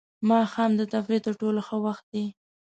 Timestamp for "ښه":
1.67-1.77